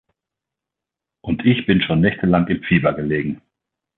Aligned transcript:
Und 1.21 1.45
ich 1.45 1.67
bin 1.67 1.79
schon 1.83 2.01
nächtelang 2.01 2.47
im 2.47 2.63
Fieber 2.63 2.95
gelegen. 2.95 3.39